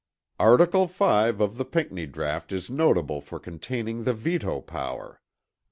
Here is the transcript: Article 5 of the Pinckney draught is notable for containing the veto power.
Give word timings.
Article 0.39 0.87
5 0.87 1.39
of 1.39 1.57
the 1.57 1.63
Pinckney 1.63 2.07
draught 2.07 2.51
is 2.51 2.71
notable 2.71 3.21
for 3.21 3.39
containing 3.39 4.03
the 4.03 4.15
veto 4.15 4.59
power. 4.59 5.21